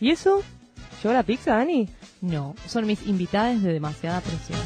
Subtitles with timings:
[0.00, 0.42] ¿Y eso?
[1.02, 1.88] ¿Llegó la pizza, Dani?
[2.20, 4.58] No, son mis invitadas de demasiada presión.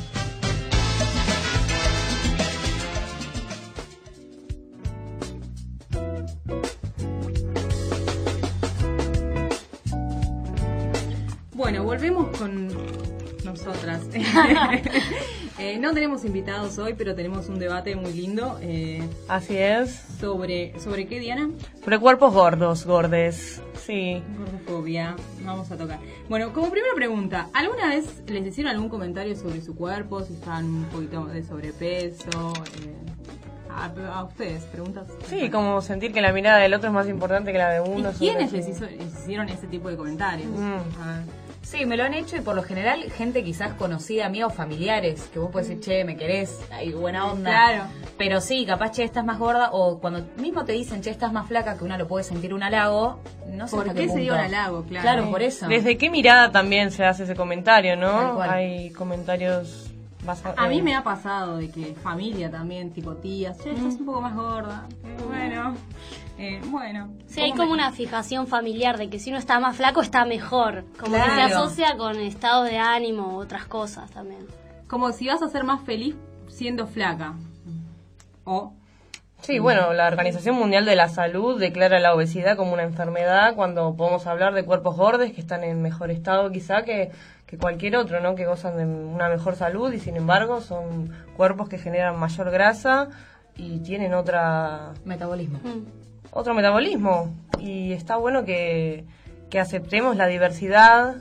[11.53, 12.88] Bueno, volvemos con
[13.67, 14.01] nosotras.
[15.61, 18.61] Eh, no tenemos invitados hoy, pero tenemos un debate muy lindo.
[18.63, 20.05] eh, Así es.
[20.21, 21.51] sobre, ¿Sobre qué, Diana?
[21.83, 23.61] Sobre cuerpos gordos, gordes.
[23.85, 24.23] Sí.
[24.39, 25.17] Gordofobia.
[25.45, 25.99] Vamos a tocar.
[26.29, 30.23] Bueno, como primera pregunta, ¿alguna vez les hicieron algún comentario sobre su cuerpo?
[30.23, 32.53] Si están un poquito de sobrepeso.
[32.85, 32.95] eh,
[33.69, 35.09] a, a ustedes, preguntas.
[35.29, 37.91] Sí, como sentir que la mirada del otro es más importante que la de ¿Y
[37.99, 38.13] uno.
[38.17, 40.51] quiénes sobre les, hizo- les hicieron ese tipo de comentarios?
[40.53, 41.03] Mm.
[41.03, 41.48] A ver.
[41.71, 45.29] Sí, me lo han hecho y por lo general gente quizás conocida, mía o familiares,
[45.31, 47.51] que vos puedes decir, che, me querés, hay buena onda.
[47.51, 47.85] Claro.
[48.17, 51.47] Pero sí, capaz, che, estás más gorda, o cuando mismo te dicen, che, estás más
[51.47, 53.21] flaca, que uno lo puede sentir un halago,
[53.53, 54.23] no sé ¿Por hasta qué se punto.
[54.23, 54.85] dio un halago?
[54.85, 55.03] Claro.
[55.03, 55.69] Claro, por eso.
[55.69, 58.41] ¿Desde qué mirada también se hace ese comentario, no?
[58.41, 59.88] Hay comentarios
[60.57, 64.21] A mí me ha pasado de que familia también, tipo tías, che, estás un poco
[64.21, 64.87] más gorda.
[65.27, 65.75] Bueno,
[66.39, 67.09] eh, bueno.
[67.27, 70.01] Sí, hay ¿Cómo como me- una fijación familiar de que si uno está más flaco
[70.03, 70.85] está mejor.
[70.99, 71.59] Como que se Claro.
[71.59, 74.47] asocia con estado de ánimo u otras cosas también.
[74.87, 76.15] Como si vas a ser más feliz
[76.49, 77.35] siendo flaca.
[78.45, 78.73] O,
[79.49, 83.95] Sí, bueno, la Organización Mundial de la Salud declara la obesidad como una enfermedad cuando
[83.95, 87.11] podemos hablar de cuerpos gordos que están en mejor estado quizá que,
[87.47, 88.35] que cualquier otro, ¿no?
[88.35, 93.09] Que gozan de una mejor salud y sin embargo son cuerpos que generan mayor grasa
[93.57, 95.61] y tienen otra Metabolismo.
[95.65, 95.87] Mm.
[96.31, 99.07] otro metabolismo y está bueno que,
[99.49, 101.15] que aceptemos la diversidad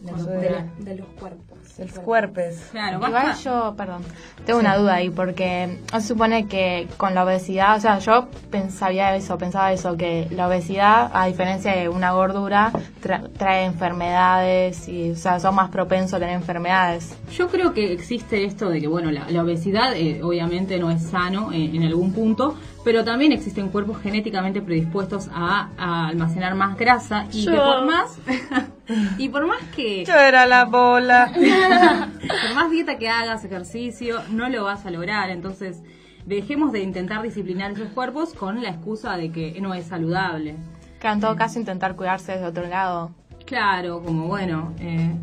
[0.00, 1.53] De, los- de la- de los cuerpos.
[1.76, 2.44] De los cuerpos.
[2.70, 4.02] claro, Igual yo, perdón,
[4.46, 9.14] tengo una duda ahí porque se supone que con la obesidad, o sea, yo pensaba
[9.16, 12.70] eso, pensaba eso, que la obesidad, a diferencia de una gordura,
[13.02, 17.16] tra- trae enfermedades y, o sea, son más propensos a tener enfermedades.
[17.36, 21.02] Yo creo que existe esto de que, bueno, la, la obesidad eh, obviamente no es
[21.02, 26.76] sano eh, en algún punto, pero también existen cuerpos genéticamente predispuestos a, a almacenar más
[26.76, 28.18] grasa y que por más
[29.18, 31.32] y por más que Yo era la bola.
[31.34, 35.30] por más dieta que hagas, ejercicio, no lo vas a lograr.
[35.30, 35.82] Entonces,
[36.26, 40.56] dejemos de intentar disciplinar esos cuerpos con la excusa de que no es saludable.
[41.00, 43.10] Que en todo caso intentar cuidarse desde otro lado.
[43.46, 44.72] Claro, como bueno.
[44.78, 45.14] eh,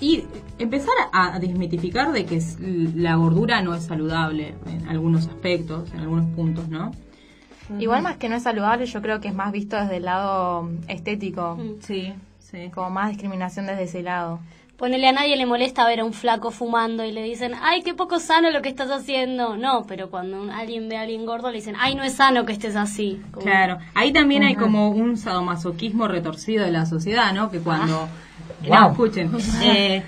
[0.00, 0.24] y
[0.58, 2.40] empezar a, desmitificar de que
[2.94, 6.92] la gordura no es saludable en algunos aspectos, en algunos puntos, ¿no?
[7.78, 10.70] Igual más que no es saludable, yo creo que es más visto desde el lado
[10.88, 11.82] estético, Mm.
[11.82, 12.70] Sí, sí.
[12.74, 14.40] como más discriminación desde ese lado.
[14.78, 17.94] Ponele a nadie le molesta ver a un flaco fumando y le dicen, ay, qué
[17.94, 19.56] poco sano lo que estás haciendo.
[19.56, 22.46] No, pero cuando un- alguien ve a alguien gordo le dicen, ay, no es sano
[22.46, 23.20] que estés así.
[23.32, 27.50] Como- Claro, ahí también hay como un sadomasoquismo retorcido de la sociedad, ¿no?
[27.50, 28.08] Que cuando...
[28.66, 28.90] No, Wow.
[28.92, 29.30] escuchen.
[29.62, 30.02] eh,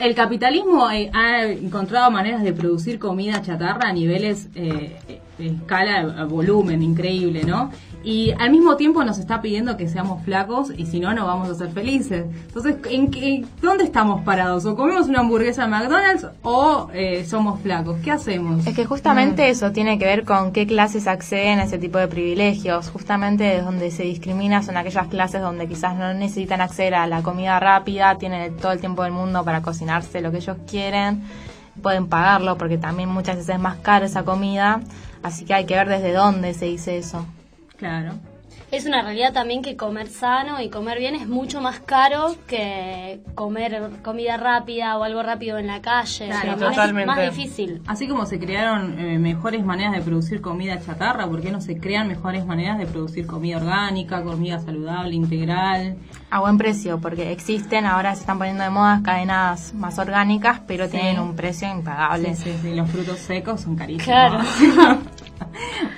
[0.00, 4.96] el capitalismo eh, ha encontrado maneras de producir comida chatarra a niveles eh,
[5.38, 7.70] de escala, a volumen, increíble, ¿no?
[8.04, 11.48] Y al mismo tiempo nos está pidiendo que seamos flacos y si no, no vamos
[11.48, 12.26] a ser felices.
[12.48, 14.66] Entonces, ¿en qué, ¿dónde estamos parados?
[14.66, 18.00] ¿O comemos una hamburguesa en McDonald's o eh, somos flacos?
[18.02, 18.66] ¿Qué hacemos?
[18.66, 22.08] Es que justamente eso tiene que ver con qué clases acceden a ese tipo de
[22.08, 22.90] privilegios.
[22.90, 27.22] Justamente es donde se discrimina son aquellas clases donde quizás no necesitan acceder a la
[27.22, 31.22] comida rápida, tienen todo el tiempo del mundo para cocinarse lo que ellos quieren,
[31.80, 34.80] pueden pagarlo porque también muchas veces es más cara esa comida,
[35.22, 37.24] así que hay que ver desde dónde se dice eso.
[37.76, 38.14] Claro.
[38.72, 43.20] Es una realidad también que comer sano y comer bien es mucho más caro que
[43.34, 46.28] comer comida rápida o algo rápido en la calle.
[46.28, 47.10] Claro, También totalmente.
[47.12, 47.82] Es más difícil.
[47.86, 51.78] Así como se crearon eh, mejores maneras de producir comida chatarra, ¿por qué no se
[51.78, 55.98] crean mejores maneras de producir comida orgánica, comida saludable, integral?
[56.30, 60.88] A buen precio, porque existen, ahora se están poniendo de moda cadenas más orgánicas, pero
[60.88, 62.34] tienen un precio impagable.
[62.36, 64.06] Sí, sí, sí, los frutos secos son carísimos.
[64.06, 64.38] Claro.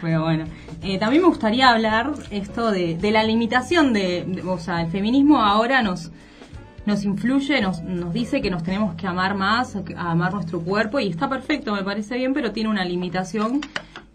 [0.01, 0.45] Pero bueno,
[0.85, 5.41] Eh, también me gustaría hablar esto de, de la limitación de, o sea, el feminismo
[5.41, 6.13] ahora nos
[6.87, 11.01] nos influye, nos, nos dice que nos tenemos que amar más, a, amar nuestro cuerpo
[11.01, 13.61] y está perfecto, me parece bien, pero tiene una limitación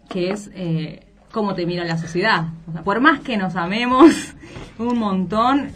[0.08, 2.46] que es eh, cómo te mira la sociedad.
[2.84, 4.34] Por más que nos amemos
[4.78, 5.72] un montón,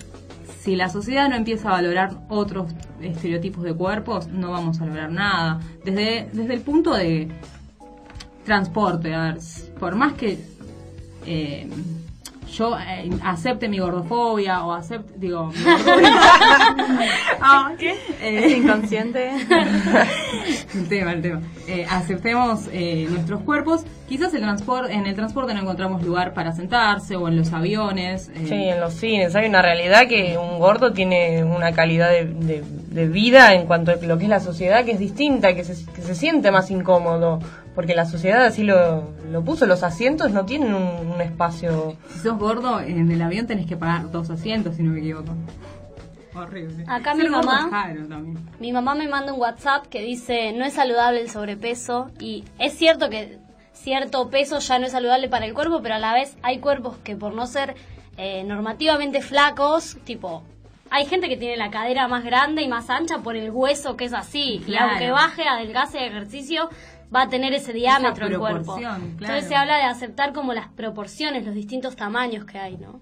[0.61, 5.11] si la sociedad no empieza a valorar otros estereotipos de cuerpos, no vamos a lograr
[5.11, 5.61] nada.
[5.85, 7.29] Desde, desde el punto de
[8.45, 9.39] transporte, a ver,
[9.81, 10.39] por más que
[11.27, 11.69] eh,
[12.53, 16.13] yo eh, acepte mi gordofobia o acepte, digo, mi gordofobia.
[17.79, 17.91] ¿qué?
[18.23, 19.31] Es Eh, inconsciente.
[20.75, 21.41] el tema, el tema.
[21.67, 23.83] Eh, aceptemos eh, nuestros cuerpos.
[24.09, 28.29] Quizás el transporte, en el transporte no encontramos lugar para sentarse o en los aviones.
[28.35, 32.27] eh, Sí, en los cines hay una realidad que un gordo tiene una calidad de,
[32.27, 32.63] de-
[32.95, 35.85] de vida en cuanto a lo que es la sociedad que es distinta, que se,
[35.93, 37.41] que se siente más incómodo,
[37.75, 41.97] porque la sociedad así lo, lo puso, los asientos no tienen un, un espacio.
[42.11, 45.35] Si sos gordo, en el avión tenés que pagar dos asientos, si no me equivoco.
[46.35, 46.85] Horrible.
[46.89, 47.95] Acá Ser mi mamá-.
[48.59, 52.75] Mi mamá me manda un WhatsApp que dice no es saludable el sobrepeso y es
[52.75, 53.39] cierto que
[53.73, 56.97] cierto peso ya no es saludable para el cuerpo, pero a la vez hay cuerpos
[57.05, 57.75] que por no ser
[58.17, 60.43] eh, normativamente flacos, tipo,
[60.91, 64.05] hay gente que tiene la cadera más grande y más ancha por el hueso que
[64.05, 66.69] es así y aunque baje, adelgace de ejercicio
[67.15, 68.77] va a tener ese diámetro el cuerpo.
[68.77, 69.03] claro.
[69.05, 73.01] Entonces se habla de aceptar como las proporciones, los distintos tamaños que hay, ¿no?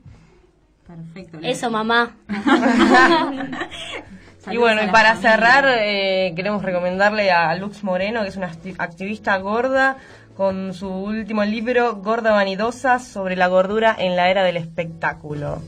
[0.87, 1.39] Perfecto.
[1.43, 2.17] Eso, mamá.
[4.51, 8.75] y bueno, y para cerrar, eh, queremos recomendarle a Lux Moreno, que es una acti-
[8.79, 9.97] activista gorda,
[10.37, 15.63] con su último libro, Gorda Vanidosa, sobre la gordura en la era del espectáculo.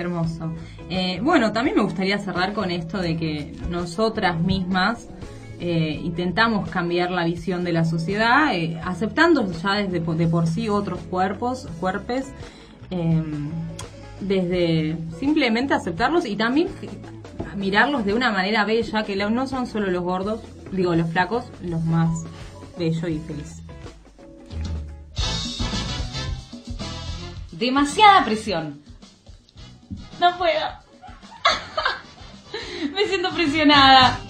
[0.00, 0.52] Hermoso.
[0.88, 5.08] Eh, bueno, también me gustaría cerrar con esto de que nosotras mismas
[5.62, 10.70] eh, intentamos cambiar la visión de la sociedad, eh, aceptando ya desde de por sí
[10.70, 12.32] otros cuerpos, cuerpes,
[12.90, 13.22] eh,
[14.20, 16.68] desde simplemente aceptarlos y también
[17.56, 20.40] mirarlos de una manera bella, que no son solo los gordos,
[20.72, 22.24] digo los flacos, los más
[22.78, 23.62] bellos y felices.
[27.52, 28.80] Demasiada presión.
[30.20, 30.68] No puedo.
[32.94, 34.20] Me siento presionada.